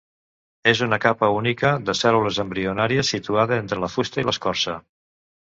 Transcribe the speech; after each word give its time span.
És 0.71 0.79
una 0.85 0.97
capa 1.03 1.29
única 1.41 1.73
de 1.89 1.95
cèl·lules 2.01 2.41
embrionàries 2.45 3.13
situada 3.17 3.63
entre 3.65 3.81
la 3.85 3.91
fusta 3.99 4.23
i 4.25 4.29
l'escorça. 4.31 4.79